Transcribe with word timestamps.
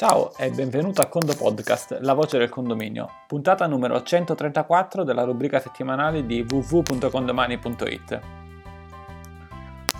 Ciao 0.00 0.32
e 0.38 0.48
benvenuto 0.48 1.02
a 1.02 1.08
Condo 1.08 1.34
Podcast, 1.34 1.98
la 2.00 2.14
voce 2.14 2.38
del 2.38 2.48
condominio, 2.48 3.06
puntata 3.26 3.66
numero 3.66 4.02
134 4.02 5.04
della 5.04 5.24
rubrica 5.24 5.60
settimanale 5.60 6.24
di 6.24 6.42
www.condomani.it. 6.48 8.20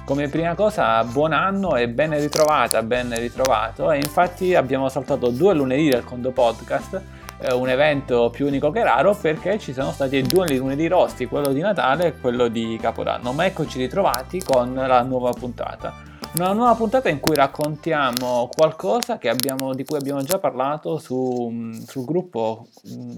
Come 0.07 0.29
prima 0.29 0.55
cosa, 0.55 1.05
buon 1.05 1.35
anno 1.35 1.77
e 1.77 1.91
ben 1.91 2.19
ritrovata, 2.19 2.83
ben 2.83 3.15
ritrovato 3.15 3.91
e 3.91 3.97
infatti 3.97 4.55
abbiamo 4.55 4.89
saltato 4.89 5.29
due 5.29 5.53
lunedì 5.53 5.91
del 5.91 6.05
Condo 6.05 6.31
Podcast, 6.31 7.03
eh, 7.39 7.53
un 7.53 7.69
evento 7.69 8.31
più 8.31 8.47
unico 8.47 8.71
che 8.71 8.83
raro 8.83 9.15
perché 9.15 9.59
ci 9.59 9.75
sono 9.75 9.93
stati 9.93 10.23
due 10.23 10.49
lunedì 10.57 10.89
rosti, 10.89 11.27
quello 11.27 11.53
di 11.53 11.61
Natale 11.61 12.07
e 12.07 12.19
quello 12.19 12.49
di 12.49 12.79
Capodanno, 12.81 13.35
ma 13.35 13.45
eccoci 13.45 13.77
ritrovati 13.77 14.43
con 14.43 14.73
la 14.73 15.03
nuova 15.03 15.33
puntata. 15.33 16.09
Una 16.33 16.53
nuova 16.53 16.77
puntata 16.77 17.09
in 17.09 17.19
cui 17.19 17.35
raccontiamo 17.35 18.49
qualcosa 18.55 19.19
abbiamo, 19.29 19.75
di 19.75 19.85
cui 19.85 19.99
abbiamo 19.99 20.23
già 20.23 20.39
parlato 20.39 20.99
su, 20.99 21.73
sul 21.85 22.05
gruppo 22.05 22.69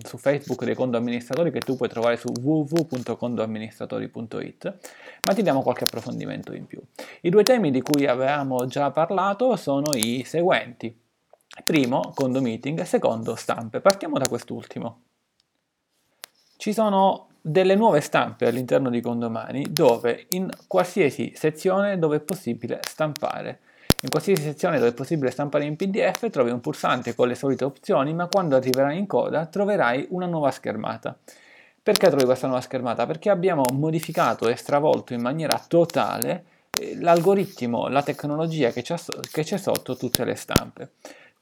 su 0.02 0.16
Facebook 0.16 0.64
dei 0.64 0.74
condo 0.74 0.96
amministratori 0.96 1.52
che 1.52 1.60
tu 1.60 1.76
puoi 1.76 1.90
trovare 1.90 2.16
su 2.16 2.32
www.condoamministratori.it, 2.32 4.78
ma 5.24 5.34
ti 5.34 5.42
diamo 5.42 5.60
qualche 5.60 5.84
approfondimento 5.84 6.54
in 6.54 6.64
più. 6.66 6.80
I 7.20 7.28
due 7.28 7.42
temi 7.42 7.70
di 7.70 7.82
cui 7.82 8.06
avevamo 8.06 8.64
già 8.66 8.90
parlato 8.90 9.56
sono 9.56 9.92
i 9.94 10.22
seguenti. 10.24 10.98
Primo, 11.66 12.12
condo 12.14 12.40
meeting, 12.40 12.80
secondo, 12.82 13.34
stampe. 13.34 13.80
Partiamo 13.80 14.16
da 14.18 14.26
quest'ultimo. 14.26 15.02
Ci 16.56 16.72
sono 16.72 17.26
delle 17.42 17.74
nuove 17.74 18.00
stampe 18.00 18.46
all'interno 18.46 18.88
di 18.88 19.00
Condomani 19.00 19.66
dove 19.68 20.26
in 20.30 20.48
qualsiasi 20.68 21.32
sezione 21.34 21.98
dove 21.98 22.18
è 22.18 22.20
possibile 22.20 22.78
stampare. 22.88 23.58
In 24.02 24.08
qualsiasi 24.08 24.42
sezione 24.42 24.78
dove 24.78 24.90
è 24.90 24.94
possibile 24.94 25.30
stampare 25.30 25.64
in 25.64 25.76
PDF 25.76 26.30
trovi 26.30 26.50
un 26.50 26.60
pulsante 26.60 27.14
con 27.14 27.28
le 27.28 27.34
solite 27.34 27.64
opzioni, 27.64 28.14
ma 28.14 28.28
quando 28.28 28.56
arriverai 28.56 28.98
in 28.98 29.06
coda 29.06 29.46
troverai 29.46 30.06
una 30.10 30.26
nuova 30.26 30.50
schermata. 30.50 31.16
Perché 31.82 32.08
trovi 32.08 32.24
questa 32.24 32.46
nuova 32.46 32.62
schermata? 32.62 33.06
Perché 33.06 33.28
abbiamo 33.28 33.64
modificato 33.72 34.48
e 34.48 34.54
stravolto 34.54 35.14
in 35.14 35.20
maniera 35.20 35.60
totale 35.66 36.44
eh, 36.70 36.96
l'algoritmo, 37.00 37.88
la 37.88 38.02
tecnologia 38.02 38.70
che 38.70 38.82
c'è, 38.82 38.96
che 39.30 39.42
c'è 39.42 39.56
sotto 39.56 39.96
tutte 39.96 40.24
le 40.24 40.36
stampe. 40.36 40.92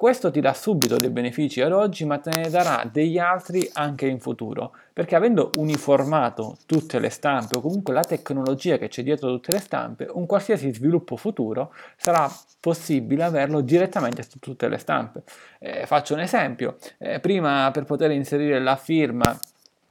Questo 0.01 0.31
ti 0.31 0.41
dà 0.41 0.55
subito 0.55 0.97
dei 0.97 1.11
benefici 1.11 1.61
ad 1.61 1.73
oggi, 1.73 2.07
ma 2.07 2.17
te 2.17 2.31
ne 2.31 2.49
darà 2.49 2.89
degli 2.91 3.19
altri 3.19 3.69
anche 3.75 4.07
in 4.07 4.19
futuro, 4.19 4.73
perché 4.95 5.15
avendo 5.15 5.51
uniformato 5.59 6.57
tutte 6.65 6.99
le 6.99 7.11
stampe 7.11 7.59
o 7.59 7.61
comunque 7.61 7.93
la 7.93 8.01
tecnologia 8.01 8.79
che 8.79 8.89
c'è 8.89 9.03
dietro 9.03 9.29
tutte 9.29 9.53
le 9.53 9.59
stampe, 9.59 10.09
un 10.11 10.25
qualsiasi 10.25 10.73
sviluppo 10.73 11.17
futuro 11.17 11.75
sarà 11.99 12.27
possibile 12.61 13.25
averlo 13.25 13.61
direttamente 13.61 14.23
su 14.23 14.39
tutte 14.39 14.69
le 14.69 14.79
stampe. 14.79 15.23
Eh, 15.59 15.85
faccio 15.85 16.15
un 16.15 16.21
esempio, 16.21 16.79
eh, 16.97 17.21
prima 17.21 17.71
per 17.71 17.85
poter 17.85 18.11
inserire 18.11 18.59
la 18.59 18.77
firma 18.77 19.39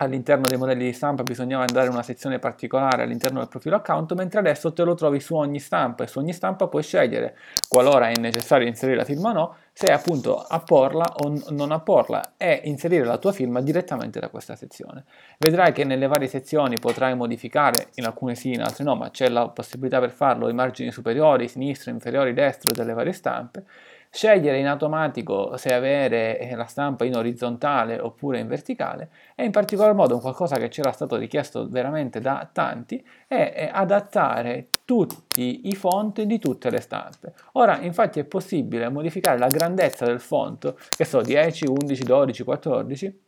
all'interno 0.01 0.47
dei 0.47 0.57
modelli 0.57 0.85
di 0.85 0.93
stampa 0.93 1.23
bisognava 1.23 1.65
andare 1.67 1.87
in 1.87 1.93
una 1.93 2.03
sezione 2.03 2.39
particolare 2.39 3.03
all'interno 3.03 3.39
del 3.39 3.49
profilo 3.49 3.75
account, 3.75 4.13
mentre 4.13 4.39
adesso 4.39 4.71
te 4.71 4.83
lo 4.83 4.95
trovi 4.95 5.19
su 5.19 5.35
ogni 5.35 5.59
stampa 5.59 6.03
e 6.03 6.07
su 6.07 6.19
ogni 6.19 6.31
stampa 6.31 6.67
puoi 6.67 6.83
scegliere, 6.83 7.37
qualora 7.67 8.07
è 8.07 8.17
necessario 8.17 8.67
inserire 8.67 8.97
la 8.97 9.03
firma 9.03 9.31
o 9.31 9.33
no, 9.33 9.55
se 9.73 9.87
appunto 9.91 10.37
apporla 10.37 11.05
o 11.17 11.41
non 11.49 11.71
apporla 11.71 12.33
e 12.37 12.61
inserire 12.65 13.03
la 13.03 13.17
tua 13.17 13.33
firma 13.33 13.61
direttamente 13.61 14.19
da 14.21 14.29
questa 14.29 14.55
sezione. 14.55 15.03
Vedrai 15.37 15.73
che 15.73 15.83
nelle 15.83 16.07
varie 16.07 16.27
sezioni 16.27 16.75
potrai 16.79 17.15
modificare, 17.15 17.89
in 17.95 18.05
alcune 18.05 18.35
sì, 18.35 18.51
in 18.51 18.61
altre 18.61 18.85
no, 18.85 18.95
ma 18.95 19.09
c'è 19.09 19.27
la 19.27 19.49
possibilità 19.49 19.99
per 19.99 20.11
farlo 20.11 20.47
i 20.47 20.53
margini 20.53 20.91
superiori, 20.91 21.49
sinistro, 21.49 21.91
inferiori, 21.91 22.33
destro 22.33 22.73
delle 22.73 22.93
varie 22.93 23.13
stampe 23.13 23.65
scegliere 24.09 24.57
in 24.57 24.67
automatico 24.67 25.55
se 25.57 25.73
avere 25.73 26.39
eh, 26.39 26.55
la 26.55 26.65
stampa 26.65 27.05
in 27.05 27.15
orizzontale 27.15 27.99
oppure 27.99 28.39
in 28.39 28.47
verticale 28.47 29.09
e 29.35 29.43
in 29.45 29.51
particolar 29.51 29.93
modo 29.93 30.19
qualcosa 30.19 30.57
che 30.57 30.67
c'era 30.67 30.91
stato 30.91 31.15
richiesto 31.15 31.67
veramente 31.69 32.19
da 32.19 32.49
tanti 32.51 33.05
è 33.27 33.69
adattare 33.71 34.69
tutti 34.83 35.67
i 35.69 35.75
font 35.75 36.23
di 36.23 36.39
tutte 36.39 36.71
le 36.71 36.81
stampe. 36.81 37.33
Ora 37.53 37.79
infatti 37.79 38.19
è 38.19 38.23
possibile 38.23 38.89
modificare 38.89 39.37
la 39.37 39.47
grandezza 39.47 40.05
del 40.05 40.19
font, 40.19 40.73
che 40.89 41.05
so 41.05 41.21
10, 41.21 41.67
11, 41.67 42.03
12, 42.03 42.43
14 42.43 43.19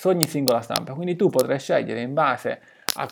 su 0.00 0.08
ogni 0.08 0.26
singola 0.26 0.62
stampa, 0.62 0.94
quindi 0.94 1.14
tu 1.14 1.28
potrai 1.28 1.58
scegliere 1.58 2.00
in 2.00 2.14
base 2.14 2.52
a 2.52 2.58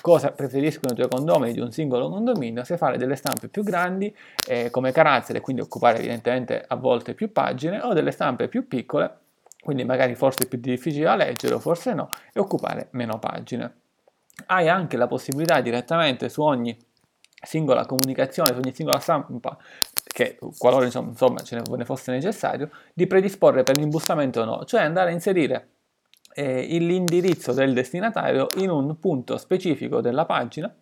cosa 0.01 0.33
preferiscono 0.33 0.93
i 0.93 0.97
tuoi 0.97 1.09
condomini 1.09 1.53
di 1.53 1.61
un 1.61 1.71
singolo 1.71 2.09
condominio, 2.09 2.65
se 2.65 2.77
fare 2.77 2.99
delle 2.99 3.17
stampe 3.17 3.49
più 3.49 3.63
grandi 3.63 4.15
eh, 4.47 4.71
come 4.71 4.93
carattere, 4.93 5.41
quindi 5.41 5.63
occupare 5.63 5.99
evidentemente 5.99 6.65
a 6.67 6.75
volte 6.77 7.15
più 7.15 7.33
pagine, 7.33 7.81
o 7.81 7.93
delle 7.93 8.11
stampe 8.11 8.49
più 8.49 8.67
piccole, 8.67 9.19
quindi 9.63 9.85
magari 9.85 10.15
forse 10.15 10.47
più 10.47 10.59
difficili 10.59 11.05
da 11.05 11.15
leggere 11.15 11.55
o 11.55 11.59
forse 11.59 11.95
no, 11.95 12.09
e 12.33 12.41
occupare 12.41 12.89
meno 12.93 13.19
pagine. 13.19 13.75
Hai 14.47 14.69
anche 14.69 14.97
la 14.97 15.07
possibilità 15.07 15.61
direttamente 15.61 16.29
su 16.29 16.43
ogni 16.43 16.77
singola 17.41 17.87
comunicazione, 17.87 18.53
su 18.53 18.59
ogni 18.59 18.75
singola 18.75 18.99
stampa, 18.99 19.57
che 20.05 20.39
qualora 20.59 20.85
insomma 20.85 21.41
ce 21.43 21.63
ne 21.65 21.85
fosse 21.85 22.11
necessario, 22.11 22.71
di 22.93 23.07
predisporre 23.07 23.63
per 23.63 23.77
l'imbustamento 23.77 24.41
o 24.41 24.45
no, 24.45 24.65
cioè 24.65 24.83
andare 24.83 25.11
a 25.11 25.13
inserire 25.13 25.69
eh, 26.39 26.79
l'indirizzo 26.79 27.53
del 27.53 27.75
destinatario 27.75 28.47
in 28.59 28.71
un 28.71 29.01
punto 29.01 29.37
specifico 29.39 30.01
della 30.01 30.25
pagina, 30.25 30.73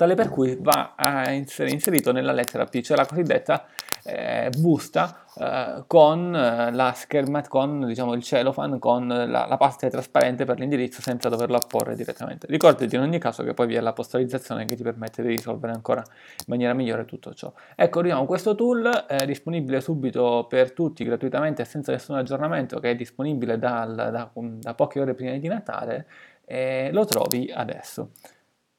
tale 0.00 0.14
per 0.14 0.30
cui 0.30 0.56
va 0.58 0.94
a 0.96 1.30
essere 1.30 1.70
inserito 1.70 2.10
nella 2.10 2.32
lettera 2.32 2.64
P, 2.64 2.80
cioè 2.80 2.96
la 2.96 3.04
cosiddetta 3.04 3.66
eh, 4.02 4.50
busta 4.56 5.26
eh, 5.38 5.84
con 5.86 6.34
eh, 6.34 6.72
la 6.72 6.94
scherma, 6.94 7.46
con 7.46 7.84
diciamo, 7.84 8.14
il 8.14 8.22
cellophane, 8.22 8.78
con 8.78 9.06
la, 9.08 9.44
la 9.44 9.56
pasta 9.58 9.90
trasparente 9.90 10.46
per 10.46 10.58
l'indirizzo 10.58 11.02
senza 11.02 11.28
doverlo 11.28 11.58
apporre 11.58 11.96
direttamente. 11.96 12.46
Ricordati 12.46 12.94
in 12.94 13.02
ogni 13.02 13.18
caso 13.18 13.42
che 13.42 13.52
poi 13.52 13.66
vi 13.66 13.74
è 13.74 13.80
la 13.80 13.92
postalizzazione 13.92 14.64
che 14.64 14.74
ti 14.74 14.82
permette 14.82 15.20
di 15.20 15.28
risolvere 15.28 15.74
ancora 15.74 16.02
in 16.02 16.44
maniera 16.46 16.72
migliore 16.72 17.04
tutto 17.04 17.34
ciò. 17.34 17.52
Ecco, 17.76 17.98
abbiamo 17.98 18.24
questo 18.24 18.54
tool 18.54 19.04
è 19.06 19.26
disponibile 19.26 19.82
subito 19.82 20.46
per 20.48 20.72
tutti 20.72 21.04
gratuitamente 21.04 21.66
senza 21.66 21.92
nessun 21.92 22.16
aggiornamento 22.16 22.80
che 22.80 22.92
è 22.92 22.94
disponibile 22.94 23.58
dal, 23.58 23.94
da, 23.94 24.30
da 24.32 24.74
poche 24.74 24.98
ore 24.98 25.12
prima 25.12 25.36
di 25.36 25.48
Natale 25.48 26.06
e 26.46 26.88
lo 26.90 27.04
trovi 27.04 27.52
adesso 27.54 28.12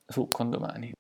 su 0.08 0.28
Condomani. 0.30 0.94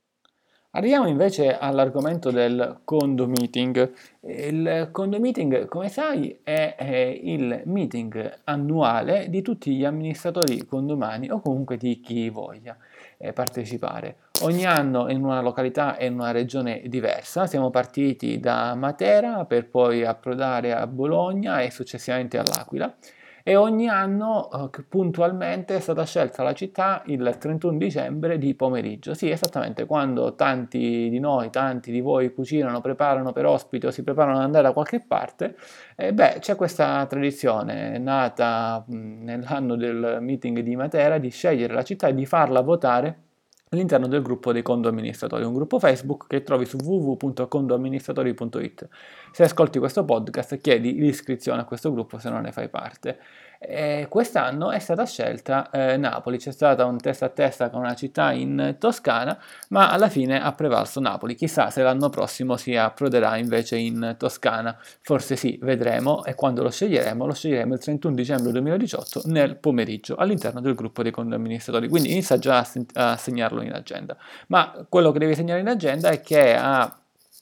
Arriviamo 0.73 1.05
invece 1.05 1.57
all'argomento 1.57 2.31
del 2.31 2.79
condo 2.85 3.27
meeting. 3.27 3.91
Il 4.21 4.87
condo 4.93 5.19
meeting, 5.19 5.65
come 5.65 5.89
sai, 5.89 6.39
è, 6.43 7.19
il 7.21 7.63
meeting 7.65 8.39
annuale 8.45 9.29
di 9.29 9.41
tutti 9.41 9.75
gli 9.75 9.83
amministratori 9.83 10.65
condomani 10.65 11.29
o 11.29 11.41
comunque 11.41 11.75
di 11.75 11.99
chi 11.99 12.29
voglia 12.29 12.77
eh, 13.17 13.33
partecipare. 13.33 14.15
Ogni 14.43 14.65
anno 14.65 15.09
in 15.09 15.21
una 15.21 15.41
località 15.41 15.97
e 15.97 16.05
in 16.05 16.13
una 16.13 16.31
regione 16.31 16.83
diversa. 16.85 17.47
Siamo 17.47 17.69
partiti 17.69 18.39
da 18.39 18.73
Matera 18.73 19.43
per 19.43 19.67
poi 19.67 20.05
approdare 20.05 20.71
a 20.73 20.88
Bologna 20.88 21.59
e 21.59 21.69
successivamente 21.69 22.38
all'Aquila 22.38 22.95
e 23.44 23.56
ogni 23.56 23.88
anno 23.88 24.50
eh, 24.52 24.84
puntualmente 24.88 25.75
è 25.75 25.79
stata 25.79 26.06
scelta 26.06 26.44
la 26.44 26.53
città 26.53 27.02
il 27.07 27.38
31 27.40 27.78
dicembre 27.78 28.38
di 28.38 28.53
pomeriggio. 28.56 29.13
Sì, 29.13 29.29
esattamente 29.29 29.85
quando 29.85 30.35
tanti 30.35 31.09
di 31.09 31.19
noi, 31.19 31.50
tanti 31.50 31.91
di 31.91 32.01
voi 32.01 32.34
cucinano, 32.34 32.81
preparano 32.81 33.31
per 33.31 33.46
ospiti 33.46 33.85
o 33.85 33.91
si 33.91 34.03
preparano 34.03 34.38
ad 34.38 34.44
andare 34.44 34.63
da 34.66 34.74
qualche 34.74 35.01
parte, 35.06 35.56
eh, 35.96 36.13
beh, 36.13 36.38
c'è 36.40 36.56
questa 36.56 37.06
tradizione 37.07 37.97
nata 37.97 38.84
mh, 38.88 39.24
nell'anno 39.24 39.75
del 39.75 40.18
meeting 40.22 40.59
di 40.59 40.75
Matera 40.75 41.18
di 41.18 41.30
scegliere 41.30 41.74
la 41.74 41.84
città 41.84 42.07
e 42.07 42.16
di 42.16 42.25
farla 42.25 42.62
votare 42.62 43.30
all'interno 43.73 44.07
del 44.07 44.21
gruppo 44.21 44.51
dei 44.51 44.63
condo 44.63 44.89
amministratori, 44.89 45.45
un 45.45 45.53
gruppo 45.53 45.79
Facebook 45.79 46.27
che 46.27 46.43
trovi 46.43 46.65
su 46.65 46.75
www.condoamministratori.it. 46.75 48.89
Se 49.31 49.43
ascolti 49.43 49.79
questo 49.79 50.03
podcast 50.03 50.59
chiedi 50.59 50.95
l'iscrizione 50.95 51.61
a 51.61 51.63
questo 51.63 51.89
gruppo 51.93 52.19
se 52.19 52.29
non 52.29 52.41
ne 52.41 52.51
fai 52.51 52.68
parte. 52.68 53.18
E 53.63 54.07
quest'anno 54.09 54.71
è 54.71 54.79
stata 54.79 55.06
scelta 55.06 55.69
eh, 55.69 55.95
Napoli, 55.95 56.39
c'è 56.39 56.51
stato 56.51 56.83
un 56.88 56.97
testa 56.97 57.27
a 57.27 57.29
testa 57.29 57.69
con 57.69 57.81
una 57.81 57.94
città 57.94 58.31
in 58.31 58.77
Toscana, 58.79 59.38
ma 59.69 59.91
alla 59.91 60.09
fine 60.09 60.41
ha 60.41 60.51
prevalso 60.53 61.00
Napoli. 61.00 61.35
Chissà 61.35 61.69
se 61.69 61.83
l'anno 61.83 62.09
prossimo 62.09 62.57
si 62.57 62.75
approderà 62.75 63.38
invece 63.38 63.77
in 63.77 64.15
Toscana. 64.17 64.75
Forse 65.01 65.35
sì, 65.35 65.59
vedremo 65.62 66.25
e 66.25 66.33
quando 66.33 66.63
lo 66.63 66.71
sceglieremo, 66.71 67.27
lo 67.27 67.33
sceglieremo 67.33 67.75
il 67.75 67.79
31 67.79 68.15
dicembre 68.15 68.51
2018 68.51 69.21
nel 69.25 69.56
pomeriggio 69.57 70.15
all'interno 70.15 70.59
del 70.59 70.74
gruppo 70.74 71.03
dei 71.03 71.12
condo 71.12 71.35
amministratori. 71.35 71.88
Quindi 71.88 72.12
inizia 72.12 72.39
già 72.39 72.57
a, 72.57 72.63
sen- 72.63 72.88
a 72.94 73.15
segnarlo 73.15 73.61
in 73.62 73.74
agenda. 73.74 74.16
Ma 74.48 74.86
quello 74.88 75.12
che 75.12 75.19
devi 75.19 75.36
segnare 75.36 75.60
in 75.60 75.68
agenda 75.68 76.10
è 76.10 76.22
che 76.22 76.56
a 76.56 77.00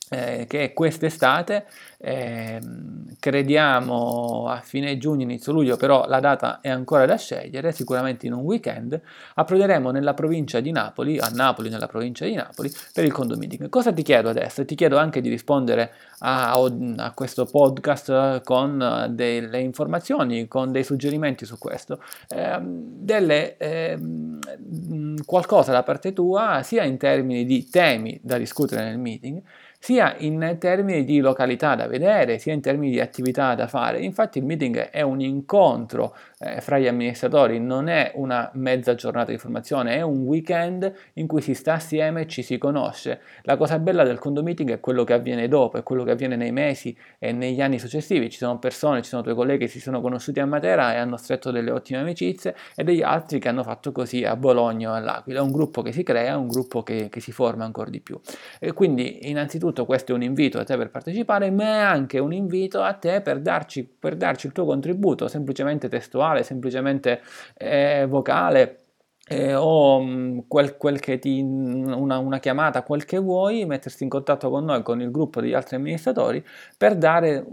eh, 0.10 0.46
che 0.48 0.74
quest'estate, 0.74 1.66
eh, 2.00 2.60
crediamo 3.20 4.48
a 4.48 4.62
fine 4.62 4.98
giugno, 4.98 5.24
inizio 5.24 5.52
luglio, 5.52 5.78
però 5.78 6.06
la 6.08 6.20
data 6.20 6.62
è 6.62 6.70
ancora 6.70 7.06
da 7.06 7.18
scegliere, 7.18 7.72
sicuramente 7.72 8.26
in 8.26 8.34
un 8.34 8.42
weekend, 8.42 9.00
approderemo 9.36 9.92
nella 9.92 10.14
provincia 10.14 10.60
di 10.60 10.72
Napoli, 10.72 11.20
a 11.20 11.30
Napoli, 11.34 11.70
nella 11.70 11.88
provincia 11.88 12.26
di 12.26 12.34
Napoli, 12.34 12.72
per 12.94 13.04
il 13.04 13.12
condo 13.12 13.36
meeting. 13.36 13.70
Cosa 13.70 13.92
ti 13.92 14.02
chiedo 14.02 14.30
adesso? 14.30 14.66
Ti 14.66 14.76
chiedo 14.76 14.98
anche 14.98 15.22
di 15.22 15.30
rispondere 15.30 15.92
a, 16.20 16.54
a 16.54 17.12
questo 17.14 17.46
podcast 17.46 18.42
con 18.44 19.08
delle 19.12 19.60
informazioni, 19.60 20.48
con 20.48 20.72
dei 20.72 20.84
suggerimenti 20.84 21.46
su 21.46 21.58
questo, 21.58 22.02
eh, 22.30 22.58
delle, 22.62 23.58
eh, 23.58 24.00
qualcosa 25.26 25.72
da 25.72 25.84
parte 25.84 26.14
tua, 26.14 26.62
sia 26.64 26.84
in 26.84 26.98
termini 26.98 27.46
di 27.46 27.70
temi 27.70 28.20
da 28.24 28.38
discutere 28.38 28.84
nel 28.84 28.98
meeting, 28.98 29.42
sia 29.80 30.16
in 30.20 30.58
termini 30.60 31.06
di 31.06 31.20
località 31.20 31.74
da 31.76 31.88
vedere, 31.88 32.38
sia 32.38 32.54
in 32.54 32.62
termini 32.62 32.92
di 32.92 33.00
attività 33.00 33.56
da 33.56 33.68
fare. 33.68 34.02
Infatti 34.02 34.38
il 34.38 34.46
meeting 34.46 34.78
è 34.90 35.02
un 35.02 35.22
incontro 35.22 36.16
eh, 36.40 36.62
fra 36.62 36.80
gli 36.80 36.88
amministratori, 36.88 37.60
non 37.60 37.90
è 37.90 38.14
una 38.16 38.50
mezza 38.54 38.96
giornata 38.96 39.32
di 39.32 39.38
formazione, 39.38 39.96
è 39.96 40.02
un 40.02 40.22
weekend 40.22 40.92
in 41.14 41.28
cui 41.28 41.42
si 41.42 41.54
sta 41.54 41.74
assieme 41.74 42.22
e 42.22 42.28
ci 42.28 42.42
si 42.42 42.58
conosce. 42.58 43.20
La 43.42 43.58
cosa 43.58 43.78
bella 43.78 44.04
del 44.04 44.20
condo 44.20 44.42
meeting 44.42 44.72
è 44.72 44.80
quello 44.80 45.04
che 45.04 45.14
avviene 45.14 45.50
dopo, 45.50 45.78
è 45.78 45.84
quello 45.84 46.04
che 46.04 46.12
avviene 46.12 46.38
nei 46.38 46.54
mesi 46.54 46.96
e 47.18 47.34
negli 47.34 47.62
anni 47.62 47.78
successivi. 47.78 48.30
Ci 48.30 48.38
sono 48.38 48.58
persone, 48.58 49.02
ci 49.02 49.10
sono 49.10 49.22
tuoi 49.22 49.36
colleghi 49.36 49.66
che 49.66 49.68
si 49.68 49.82
sono 49.82 50.00
conosciuti 50.00 50.40
a 50.40 50.46
Matera 50.46 50.94
e 50.94 50.98
hanno 50.98 51.18
stretto 51.18 51.52
delle 51.52 51.72
ottime 51.72 52.00
amicizie 52.00 52.56
e 52.74 52.84
degli 52.86 53.02
altri 53.02 53.40
che 53.40 53.50
hanno 53.50 53.64
fatto 53.64 53.92
così 53.92 54.24
a 54.24 54.38
Bologna 54.38 54.92
o 54.92 54.94
all'Aquila. 54.94 55.40
È 55.40 55.44
un 55.44 55.52
gruppo 55.52 55.82
che 55.82 55.92
si 55.92 56.04
crea, 56.04 56.38
un 56.38 56.48
gruppo 56.48 56.84
che, 56.84 57.10
che 57.10 57.20
si 57.20 57.34
forma 57.34 57.66
ancora 57.66 57.90
di 57.90 58.00
più. 58.00 58.18
E 58.60 58.72
quindi 58.72 59.30
innanzitutto 59.30 59.86
questo 59.86 60.14
è 60.14 60.16
un 60.16 60.24
invito 60.24 60.58
a 60.58 60.64
te 60.64 60.78
per 60.78 60.90
partecipare, 60.90 61.52
ma 61.52 61.64
è 61.64 61.80
anche 61.80 62.18
un 62.20 62.32
invito 62.32 62.82
a 62.82 62.94
te 62.94 63.20
per 63.20 63.42
darci, 63.42 63.84
per 63.84 64.16
darci 64.16 64.48
il 64.48 64.54
tuo 64.54 64.64
contributo, 64.64 65.28
semplicemente 65.28 65.90
testuale, 65.90 66.29
semplicemente 66.44 67.22
eh, 67.56 68.06
vocale 68.08 68.80
eh, 69.30 69.54
o 69.54 70.02
mm, 70.02 70.40
quel, 70.48 70.76
quel, 70.76 71.00
ti, 71.00 71.40
una, 71.42 72.18
una, 72.18 72.40
chiamata, 72.40 72.82
quel 72.82 73.06
che 73.06 73.20
vuoi, 73.20 73.64
mettersi 73.66 74.04
in 74.04 74.10
contatto 74.10 74.50
con 74.50 74.66
noi, 74.66 74.82
con 74.82 75.02
il 75.02 75.12
gruppo 75.12 75.40
degli 75.40 75.54
altri 75.54 75.76
amministratori 75.76 76.44
per 76.76 76.96
dare 76.96 77.46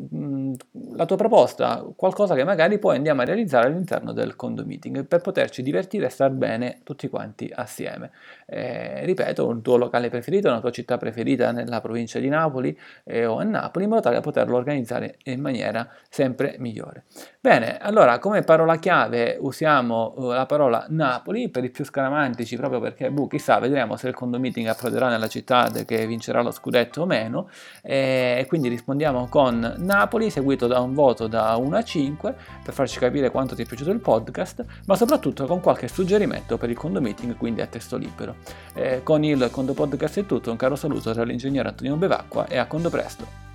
la 0.96 1.04
tua 1.04 1.16
proposta, 1.16 1.84
qualcosa 1.94 2.34
che 2.34 2.44
magari 2.44 2.78
poi 2.78 2.96
andiamo 2.96 3.20
a 3.20 3.24
realizzare 3.24 3.66
all'interno 3.66 4.12
del 4.12 4.34
condo 4.34 4.64
meeting 4.64 5.04
per 5.04 5.20
poterci 5.20 5.62
divertire 5.62 6.06
e 6.06 6.08
star 6.08 6.30
bene 6.30 6.80
tutti 6.82 7.08
quanti 7.08 7.50
assieme. 7.54 8.10
Eh, 8.46 9.04
ripeto, 9.04 9.46
un 9.46 9.62
tuo 9.62 9.76
locale 9.76 10.08
preferito, 10.08 10.48
una 10.48 10.60
tua 10.60 10.70
città 10.70 10.96
preferita 10.96 11.52
nella 11.52 11.80
provincia 11.80 12.18
di 12.18 12.28
Napoli 12.28 12.76
eh, 13.04 13.26
o 13.26 13.38
a 13.38 13.44
Napoli, 13.44 13.84
in 13.84 13.90
modo 13.90 14.02
tale 14.02 14.16
da 14.16 14.20
poterlo 14.22 14.56
organizzare 14.56 15.18
in 15.24 15.40
maniera 15.40 15.88
sempre 16.08 16.56
migliore. 16.58 17.04
Bene, 17.40 17.76
allora 17.78 18.18
come 18.18 18.42
parola 18.42 18.76
chiave 18.76 19.36
usiamo 19.38 20.14
uh, 20.16 20.30
la 20.30 20.46
parola 20.46 20.86
Napoli 20.88 21.48
per 21.48 21.64
i 21.64 21.70
più 21.70 21.84
scaramantici 21.84 22.56
proprio 22.56 22.80
perché, 22.80 23.10
boh, 23.10 23.26
chissà, 23.26 23.58
vedremo 23.58 23.96
se 23.96 24.08
il 24.08 24.14
condo 24.14 24.38
meeting 24.38 24.66
approderà 24.66 25.08
nella 25.08 25.28
città 25.28 25.70
che 25.84 26.06
vincerà 26.06 26.40
lo 26.42 26.50
scudetto 26.50 27.02
o 27.02 27.06
meno 27.06 27.48
e 27.82 28.44
quindi 28.48 28.68
rispondiamo 28.68 29.28
con 29.28 29.74
Napoli 29.78 30.30
seguito 30.30 30.66
da 30.66 30.80
un 30.86 30.94
voto 30.94 31.26
da 31.26 31.54
1 31.56 31.76
a 31.76 31.82
5 31.82 32.34
per 32.62 32.74
farci 32.74 32.98
capire 32.98 33.30
quanto 33.30 33.54
ti 33.54 33.62
è 33.62 33.66
piaciuto 33.66 33.90
il 33.90 34.00
podcast 34.00 34.64
ma 34.86 34.96
soprattutto 34.96 35.46
con 35.46 35.60
qualche 35.60 35.88
suggerimento 35.88 36.56
per 36.56 36.70
il 36.70 36.76
condo 36.76 37.00
meeting 37.00 37.36
quindi 37.36 37.60
a 37.60 37.66
testo 37.66 37.96
libero. 37.96 38.36
Eh, 38.74 39.02
con 39.02 39.24
il 39.24 39.48
Condo 39.50 39.74
Podcast 39.74 40.20
è 40.20 40.26
tutto, 40.26 40.50
un 40.50 40.56
caro 40.56 40.76
saluto 40.76 41.12
dall'ingegnere 41.12 41.68
Antonino 41.68 41.96
Bevacqua 41.96 42.46
e 42.46 42.56
a 42.58 42.66
condo 42.66 42.90
presto! 42.90 43.45